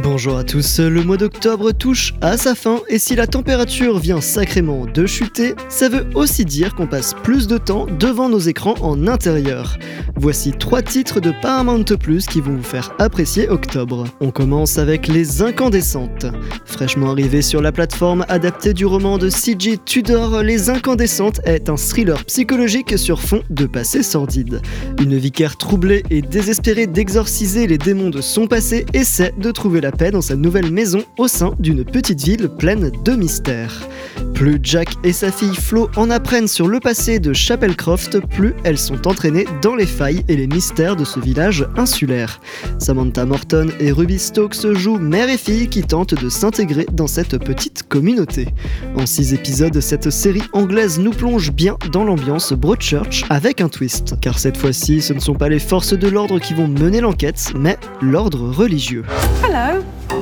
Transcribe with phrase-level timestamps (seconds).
[0.00, 4.22] Bonjour à tous, le mois d'octobre touche à sa fin et si la température vient
[4.22, 8.74] sacrément de chuter, ça veut aussi dire qu'on passe plus de temps devant nos écrans
[8.80, 9.76] en intérieur.
[10.16, 14.04] Voici trois titres de Paramount Plus qui vont vous faire apprécier octobre.
[14.20, 16.26] On commence avec Les Incandescentes.
[16.64, 19.78] Fraîchement arrivé sur la plateforme adaptée du roman de C.J.
[19.84, 24.62] Tudor, Les Incandescentes est un thriller psychologique sur fond de passé sordide.
[25.00, 29.90] Une vicaire troublée et désespérée d'exorciser les démons de son passé essaie de trouver la
[29.90, 33.88] paix dans sa nouvelle maison au sein d'une petite ville pleine de mystères.
[34.32, 38.78] Plus Jack et sa fille Flo en apprennent sur le passé de Chapelcroft, plus elles
[38.78, 42.40] sont entraînées dans les failles et les mystères de ce village insulaire.
[42.78, 47.38] Samantha Morton et Ruby Stokes jouent mère et fille qui tentent de s'intégrer dans cette
[47.38, 48.48] petite communauté.
[48.96, 54.14] En six épisodes, cette série anglaise nous plonge bien dans l'ambiance Broadchurch avec un twist.
[54.20, 57.52] Car cette fois-ci, ce ne sont pas les forces de l'ordre qui vont mener l'enquête,
[57.56, 59.04] mais l'ordre religieux.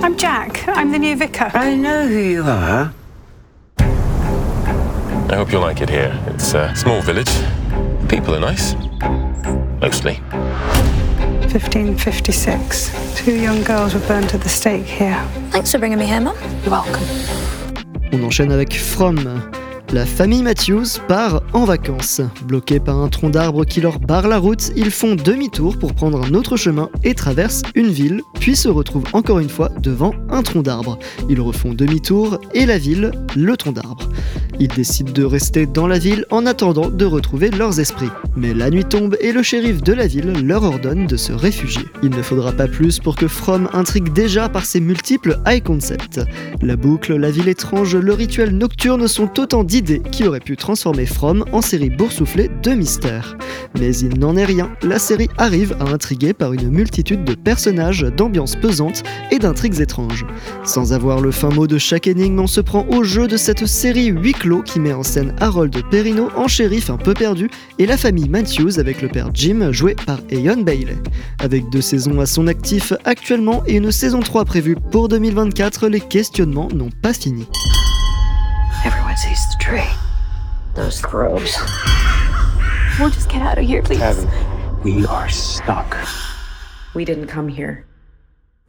[0.03, 0.67] I'm Jack.
[0.67, 1.51] I'm the new vicar.
[1.53, 2.91] I know who you are.
[3.79, 6.19] I hope you'll like it here.
[6.29, 7.31] It's a small village.
[8.09, 8.75] People are nice.
[9.83, 10.15] Mostly.
[11.53, 13.15] 1556.
[13.15, 15.23] Two young girls were burned at the stake here.
[15.51, 16.37] Thanks for bringing me here, Mum.
[16.63, 17.05] You're welcome.
[18.13, 19.60] On enchaîne avec From.
[19.93, 22.21] La famille Matthews part en vacances.
[22.45, 26.25] Bloqués par un tronc d'arbre qui leur barre la route, ils font demi-tour pour prendre
[26.25, 30.45] un autre chemin et traversent une ville, puis se retrouvent encore une fois devant un
[30.45, 30.97] tronc d'arbre.
[31.29, 34.09] Ils refont demi-tour et la ville, le tronc d'arbre.
[34.63, 38.11] Ils décident de rester dans la ville en attendant de retrouver leurs esprits.
[38.37, 41.87] Mais la nuit tombe et le shérif de la ville leur ordonne de se réfugier.
[42.03, 46.21] Il ne faudra pas plus pour que From intrigue déjà par ses multiples high concepts.
[46.61, 51.07] La boucle, la ville étrange, le rituel nocturne sont autant d'idées qui auraient pu transformer
[51.07, 53.39] From en série boursouflée de mystères.
[53.79, 58.03] Mais il n'en est rien, la série arrive à intriguer par une multitude de personnages,
[58.15, 60.27] d'ambiances pesantes et d'intrigues étranges.
[60.65, 63.65] Sans avoir le fin mot de chaque énigme, on se prend au jeu de cette
[63.65, 67.87] série huis clos qui met en scène Harold Perrineau en shérif un peu perdu et
[67.87, 70.99] la famille Matthews avec le père Jim joué par Eon Bailey.
[71.39, 76.01] Avec deux saisons à son actif actuellement et une saison 3 prévue pour 2024, les
[76.01, 77.47] questionnements n'ont pas fini.
[78.85, 79.89] Everyone sees the tree.
[80.75, 81.57] Those crows.
[82.99, 84.27] We'll just get out of here, please.
[84.85, 85.97] We are stuck.
[86.95, 87.85] We didn't come here.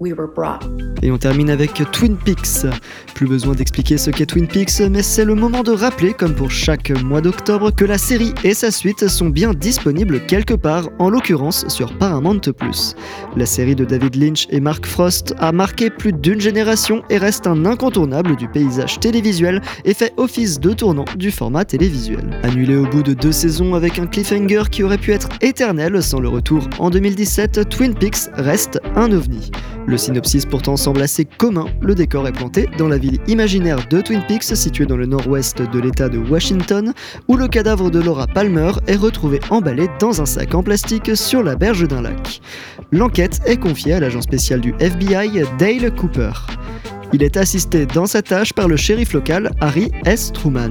[0.01, 0.63] We were brought.
[1.03, 2.65] Et on termine avec Twin Peaks.
[3.13, 6.49] Plus besoin d'expliquer ce qu'est Twin Peaks, mais c'est le moment de rappeler, comme pour
[6.49, 11.11] chaque mois d'octobre, que la série et sa suite sont bien disponibles quelque part, en
[11.11, 12.41] l'occurrence sur Paramount+.
[13.35, 17.45] La série de David Lynch et Mark Frost a marqué plus d'une génération et reste
[17.45, 22.39] un incontournable du paysage télévisuel et fait office de tournant du format télévisuel.
[22.41, 26.19] Annulé au bout de deux saisons avec un cliffhanger qui aurait pu être éternel sans
[26.19, 29.51] le retour en 2017, Twin Peaks reste un ovni.
[29.87, 34.01] Le synopsis pourtant semble assez commun, le décor est planté dans la ville imaginaire de
[34.01, 36.93] Twin Peaks située dans le nord-ouest de l'état de Washington,
[37.27, 41.43] où le cadavre de Laura Palmer est retrouvé emballé dans un sac en plastique sur
[41.43, 42.41] la berge d'un lac.
[42.91, 46.31] L'enquête est confiée à l'agent spécial du FBI Dale Cooper.
[47.13, 50.31] Il est assisté dans sa tâche par le shérif local Harry S.
[50.33, 50.69] Truman.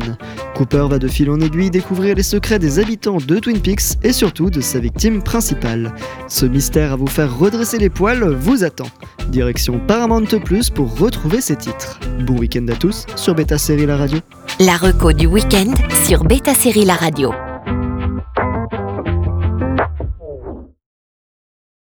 [0.54, 4.12] Cooper va de fil en aiguille découvrir les secrets des habitants de Twin Peaks et
[4.12, 5.92] surtout de sa victime principale.
[6.28, 8.88] Ce mystère à vous faire redresser les poils vous attend.
[9.28, 12.00] Direction Paramount Plus pour retrouver ces titres.
[12.20, 14.18] Bon week-end à tous sur Beta Série La Radio.
[14.60, 15.74] La reco du week-end
[16.04, 17.32] sur Beta Série La Radio.